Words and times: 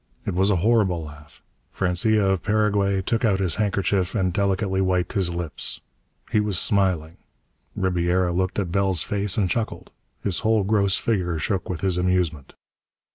It 0.25 0.33
was 0.33 0.49
a 0.49 0.55
horrible 0.65 1.03
laugh. 1.03 1.43
Francia 1.69 2.25
of 2.25 2.41
Paraguay 2.41 3.03
took 3.03 3.23
out 3.23 3.39
his 3.39 3.57
handkerchief 3.57 4.15
and 4.15 4.33
delicately 4.33 4.81
wiped 4.81 5.13
his 5.13 5.29
lips. 5.29 5.79
He 6.31 6.39
was 6.39 6.57
smiling. 6.57 7.17
Ribiera 7.75 8.31
looked 8.33 8.57
at 8.57 8.71
Bell's 8.71 9.03
face 9.03 9.37
and 9.37 9.47
chuckled. 9.47 9.91
His 10.23 10.39
whole 10.39 10.63
gross 10.63 10.97
figure 10.97 11.37
shook 11.37 11.69
with 11.69 11.81
his 11.81 11.99
amusement. 11.99 12.55